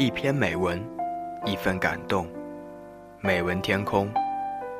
[0.00, 0.82] 一篇美文，
[1.44, 2.26] 一份感动，
[3.20, 4.10] 美文天空，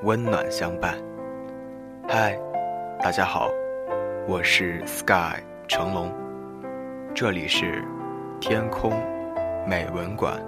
[0.02, 0.96] 温暖相伴。
[2.08, 2.40] 嗨，
[2.98, 3.50] 大家好，
[4.26, 5.38] 我是 Sky
[5.68, 6.10] 成龙，
[7.14, 7.84] 这里是
[8.40, 8.92] 天空
[9.68, 10.42] 美文馆。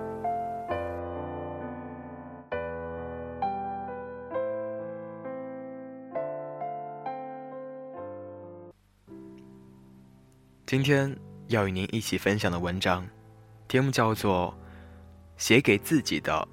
[10.64, 11.14] 今天
[11.48, 13.06] 要与您一起分享的文章，
[13.68, 14.54] 题目叫做
[15.42, 16.46] 《写给自己的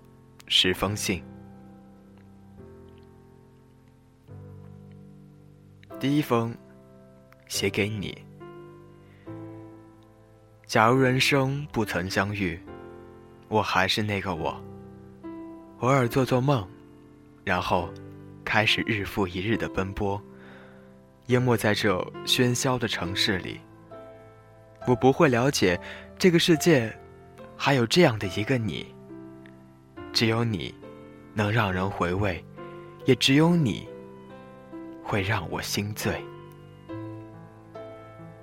[0.47, 1.23] 十封信》。
[5.99, 6.51] 第一封，
[7.47, 8.17] 写给你。
[10.65, 12.59] 假如人生不曾相遇，
[13.47, 14.59] 我还是那个我。
[15.81, 16.67] 偶尔做做梦，
[17.43, 17.93] 然后
[18.43, 20.19] 开始日复一日的奔波，
[21.27, 21.95] 淹没在这
[22.25, 23.61] 喧嚣的城市里。
[24.87, 25.79] 我不会了解，
[26.17, 26.91] 这个世界
[27.61, 28.95] 还有这样的一个你。
[30.13, 30.73] 只有你，
[31.33, 32.43] 能让人回味，
[33.03, 33.87] 也只有你，
[35.03, 36.23] 会让我心醉。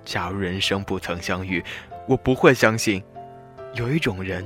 [0.05, 1.61] 假如人生不曾相遇，
[2.07, 3.03] 我不会相信，
[3.73, 4.45] 有一种人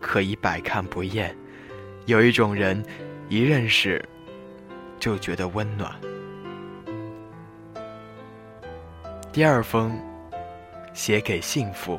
[0.00, 1.36] 可以百看不厌，
[2.06, 2.82] 有一种人
[3.28, 4.02] 一认识
[4.98, 5.94] 就觉得温暖。
[9.30, 10.00] 第二封。
[10.94, 11.98] 写给幸福。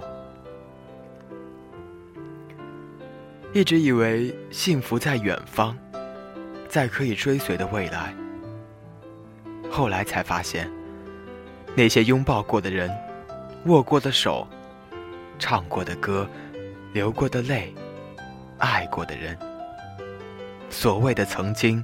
[3.53, 5.77] 一直以为幸福在远方，
[6.67, 8.11] 在可以追随的未来。
[9.69, 10.67] 后来才发现，
[11.75, 12.89] 那些拥抱过的人，
[13.65, 14.47] 握过的手，
[15.37, 16.27] 唱过的歌，
[16.93, 17.71] 流过的泪，
[18.57, 19.37] 爱过的人，
[20.71, 21.83] 所谓的曾经，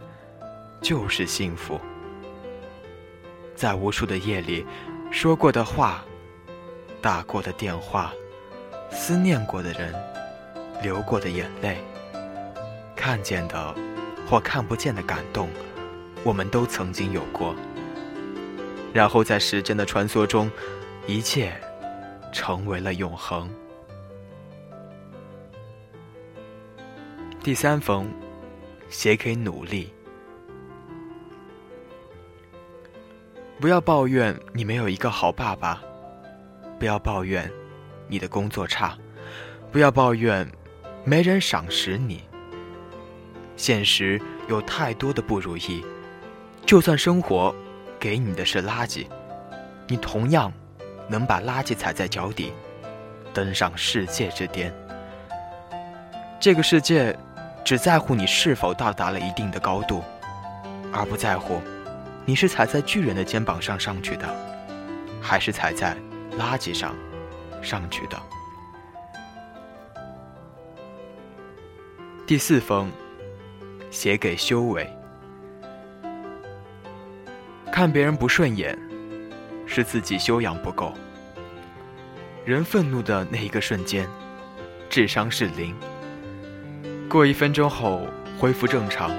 [0.82, 1.80] 就是幸福。
[3.56, 4.66] 在无数的夜里，
[5.12, 6.04] 说过的话。
[7.02, 8.12] 打过的电话，
[8.92, 9.96] 思念过的人，
[10.82, 11.78] 流过的眼泪，
[12.96, 13.76] 看见的
[14.28, 15.50] 或看不见的感动，
[16.24, 17.56] 我们都曾经有过。
[18.94, 20.50] 然后在时间的穿梭中，
[21.06, 21.54] 一切
[22.32, 23.50] 成为了永恒。
[27.44, 28.10] 第三封，
[28.90, 29.94] 写给努力。
[33.60, 35.82] 不要抱怨你没有一个好爸爸。
[36.80, 37.52] 不要抱怨
[38.08, 38.98] 你的工作差，
[39.70, 40.50] 不要抱怨
[41.04, 42.24] 没人赏识你。
[43.56, 45.84] 现实有太多的不如意，
[46.66, 47.54] 就算生活
[48.00, 49.06] 给你的是垃圾，
[49.88, 50.52] 你同样
[51.08, 52.54] 能把垃圾踩在脚底，
[53.34, 54.74] 登上世界之巅。
[56.40, 57.18] 这个世界
[57.66, 60.04] 只在乎你是否到达了一定的高度，
[60.94, 61.62] 而不在乎
[62.26, 64.28] 你是踩在巨人的肩膀上上去的，
[65.22, 65.98] 还是踩在。
[66.38, 66.96] 垃圾上
[67.62, 68.18] 上去的。
[72.30, 72.92] 第四封，
[73.90, 74.88] 写给修为。
[77.72, 78.78] 看别人不顺眼，
[79.66, 80.94] 是自己修养不够。
[82.46, 84.08] 人愤怒的那一个瞬间，
[84.92, 85.76] 智商是零。
[87.10, 88.06] 过一分钟后
[88.38, 89.10] 恢复正常。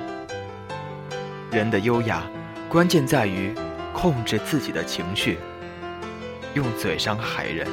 [1.50, 2.22] 人的优雅，
[2.68, 3.52] 关键在于
[3.92, 5.36] 控制自己的情绪。
[6.54, 7.66] 用嘴伤害人，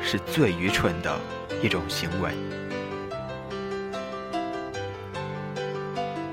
[0.00, 1.20] 是最愚蠢的
[1.62, 2.32] 一种行为。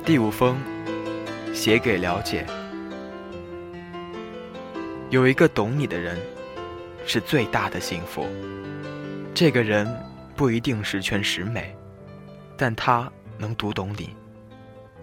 [0.06, 0.56] 第五封，
[1.52, 2.46] 写给了解。
[5.10, 6.16] 有一个懂你的人，
[7.08, 8.28] 是最大的幸福。
[9.34, 9.92] 这个人
[10.36, 11.76] 不一定十全十美，
[12.56, 14.12] 但他能读懂你，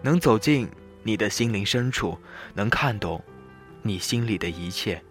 [0.02, 0.68] 能走进
[1.02, 2.16] 你的心灵深处，
[2.54, 3.20] 能看懂
[3.82, 5.02] 你心里的一切。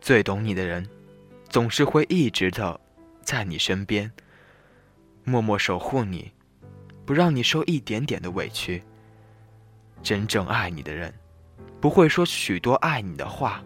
[0.00, 0.84] 最懂你的人，
[1.48, 2.80] 总是会一直的
[3.22, 4.10] 在你身边，
[5.22, 6.32] 默默守护你，
[7.04, 8.82] 不让你受一点点的委屈。
[10.02, 11.12] 真正爱你的人，
[11.80, 13.62] 不会说许多爱你的话，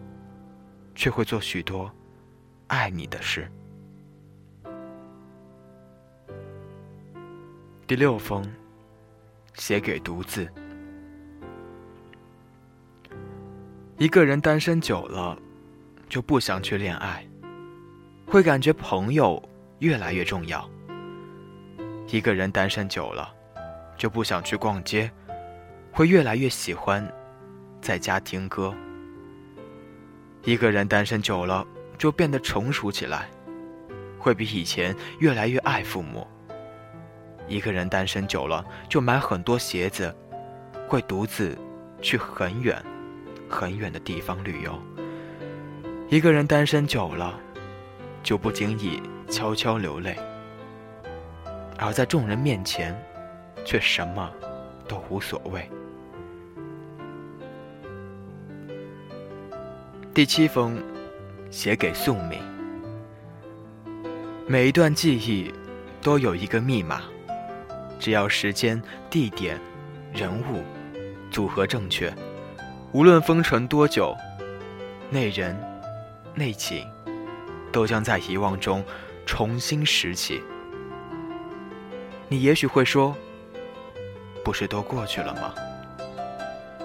[0.95, 1.91] 却会做许多
[2.67, 3.51] 爱你的事。
[7.85, 8.43] 第六封，
[9.55, 10.47] 写给独自。
[13.97, 15.37] 一个人单身久了。
[16.09, 17.27] 就不想去恋爱，
[18.25, 19.43] 会感觉朋友
[19.79, 20.65] 越来越重要。
[22.07, 23.29] 一个人单身久了，
[23.97, 25.09] 就不想去逛街，
[25.91, 27.05] 会越来越喜欢
[27.81, 28.73] 在家听歌。
[30.43, 31.65] 一个人单身久了，
[31.97, 33.27] 就变得成熟起来，
[34.17, 36.25] 会比以前越来越爱父母。
[37.47, 40.15] 一个人单身久了，就买很多鞋子，
[40.87, 41.57] 会独自
[42.01, 42.81] 去很远、
[43.49, 44.79] 很远的地方旅游。
[46.09, 47.37] 一个人单身久了，
[48.21, 50.15] 就不经意悄悄流泪，
[51.77, 52.97] 而在众人面前，
[53.67, 54.31] 却什么
[54.87, 55.69] 都无所谓。
[60.13, 60.81] 第七封，
[61.51, 62.39] 写给宿命。
[64.47, 65.53] 每一段记忆，
[66.01, 67.01] 都有一个密码，
[67.99, 69.59] 只要时间、地点、
[70.13, 70.63] 人物
[71.29, 72.11] 组合正确，
[72.93, 74.15] 无论封存多久，
[75.09, 75.53] 那人、
[76.33, 76.87] 那景，
[77.69, 78.81] 都将在遗忘中
[79.25, 80.41] 重新拾起。
[82.29, 83.13] 你也许会说
[84.47, 85.53] ：“不是都过去了吗？”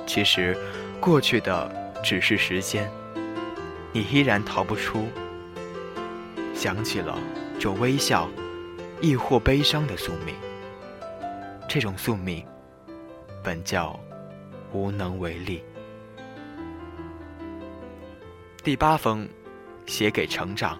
[0.04, 0.58] 其实，
[1.00, 1.70] 过去的
[2.02, 2.90] 只是时间。
[3.92, 5.06] 你依然逃不出，
[6.56, 7.16] 想起了
[7.60, 8.28] 就微笑，
[9.00, 10.34] 亦或悲伤的宿命。
[11.68, 12.44] 这种宿命，
[13.44, 13.96] 本叫
[14.72, 15.62] 无能为力。
[18.64, 19.28] 第八封，
[19.86, 20.76] 写给成长。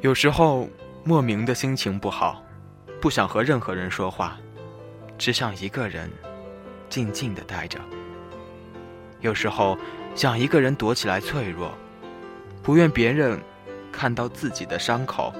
[0.00, 0.68] 有时候
[1.04, 2.42] 莫名的心情不好，
[3.02, 4.38] 不想和任何人说话，
[5.18, 6.08] 只想一个人
[6.88, 7.80] 静静的待着。
[9.18, 9.76] 有时候
[10.14, 11.72] 想一个人躲起来脆弱，
[12.62, 13.42] 不愿别人
[13.90, 15.34] 看到自己的伤口。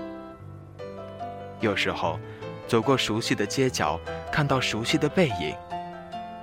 [1.60, 2.18] 有时候
[2.66, 3.96] 走过熟悉的街角，
[4.32, 5.54] 看到熟悉的背影，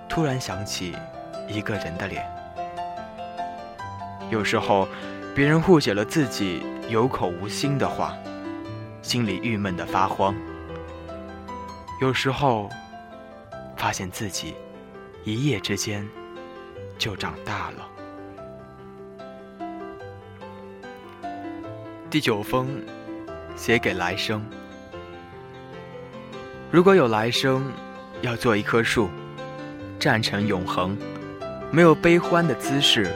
[0.07, 0.95] 突然想起
[1.49, 2.25] 一个人的脸。
[4.29, 4.87] 有时候
[5.35, 8.15] 别人误解了自己有口无心的话，
[9.01, 10.33] 心里郁闷的发慌。
[12.01, 12.69] 有时候
[13.75, 14.53] 发现自己
[15.23, 16.07] 一夜之间。
[16.99, 17.89] 就长大了。
[22.09, 22.67] 第九封，
[23.55, 24.45] 写给来生。
[26.69, 27.71] 如果有来生，
[28.21, 29.09] 要做一棵树，
[29.97, 30.97] 站成永恒，
[31.71, 33.09] 没有悲欢的姿势，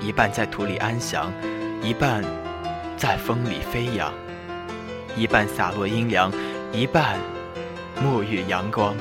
[0.00, 1.32] 一半在土里安详，
[1.80, 2.24] 一半
[2.96, 4.12] 在风里飞扬，
[5.16, 6.32] 一半洒落阴凉，
[6.72, 7.16] 一半
[8.02, 8.96] 沐浴阳光，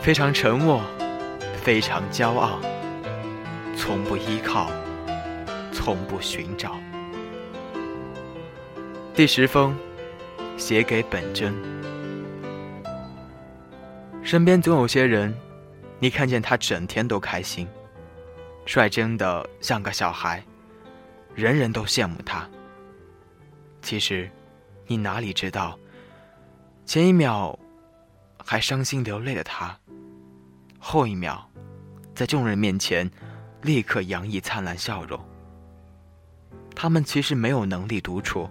[0.00, 0.82] 非常沉默。
[1.60, 2.60] 非常骄傲，
[3.76, 4.70] 从不依靠，
[5.70, 6.76] 从不寻找。
[9.14, 9.76] 第十封，
[10.56, 11.54] 写给本真。
[14.22, 15.34] 身边总有些人，
[15.98, 17.68] 你看见他整天都开心，
[18.64, 20.42] 率真的像个小孩，
[21.34, 22.48] 人人都羡慕他。
[23.82, 24.30] 其实，
[24.86, 25.78] 你哪里知道，
[26.88, 27.58] 前一秒
[28.42, 29.78] 还伤心流泪的他，
[30.78, 31.46] 后一秒。
[32.14, 33.10] 在众人面前，
[33.60, 35.22] 立刻洋溢灿烂笑容。
[36.74, 38.48] 他们其实没有能力独处，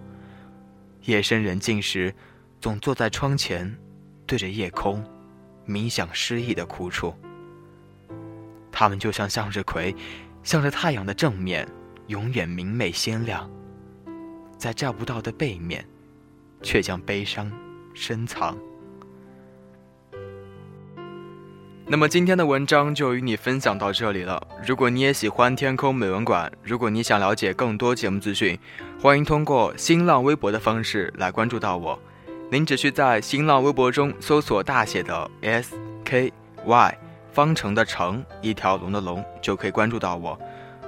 [1.02, 2.14] 夜深人静时，
[2.60, 3.76] 总坐在窗前，
[4.24, 5.04] 对着夜空，
[5.66, 7.12] 冥想失意的苦楚。
[8.70, 9.92] 他们就像向日葵，
[10.44, 11.68] 向着太阳的正面，
[12.06, 13.50] 永远明媚鲜亮，
[14.56, 15.84] 在照不到的背面，
[16.62, 17.50] 却将悲伤
[17.98, 18.56] 深藏。
[21.84, 24.40] 那么今天的文章就与你分享到这里了。
[24.64, 28.56] 如果你也喜欢天空美文馆，如果你想了解更多节目资讯，
[29.00, 31.98] 欢迎通过新浪微博的方式来关注到我。
[32.50, 35.74] 您只需在新浪微博中搜索大写的 S
[36.04, 36.32] K
[36.64, 36.98] Y
[37.32, 40.38] 方程的程一条龙的龙，就可以关注到我。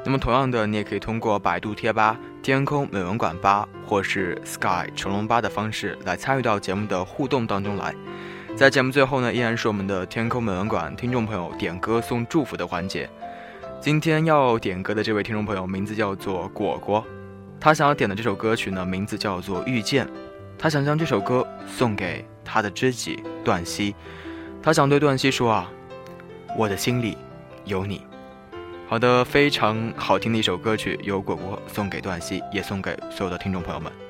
[0.04, 7.94] 那么同样的，你也可以通过百度贴吧天空美文馆吧或是 Sky 成龙吧的方式来参与到节目的互动当中来。
[8.56, 13.08] 在节目最后呢，依然是我们的天空美文馆听众朋友点歌送祝福的环节。
[13.80, 17.04] 今天要点歌的这位听众朋友名字叫做果果，
[17.60, 20.06] 他想要点的这首歌曲呢，名字叫做《遇见》，
[20.58, 23.94] 他想将这首歌送给他的知己段希，
[24.62, 25.70] 他想对段希说啊，
[26.58, 27.16] 我的心里
[27.64, 28.09] 有你。
[28.90, 34.09] 好的，非常好听的一首歌曲，由果果送给段西，也送给所有的听众朋友们。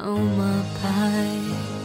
[0.00, 1.77] 号码牌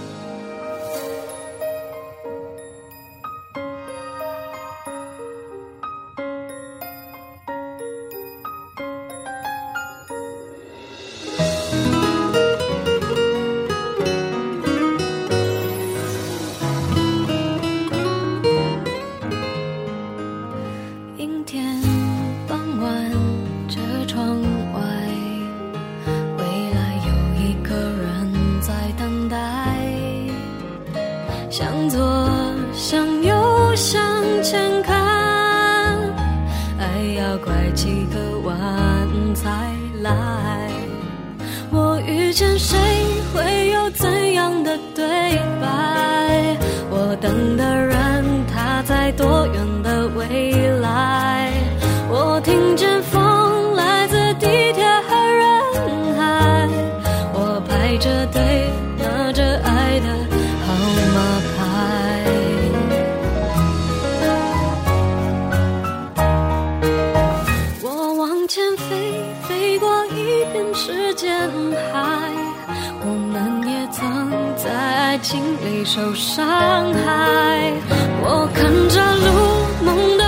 [68.54, 71.50] 前飞飞过一片时间
[71.92, 72.30] 海
[73.02, 77.74] 我们也曾在爱情里受伤害
[78.22, 79.26] 我看着路
[79.84, 80.23] 梦的